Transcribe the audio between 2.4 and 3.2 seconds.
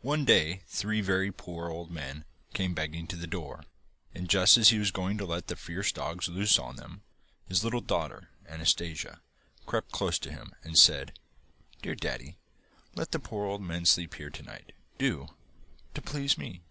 came begging to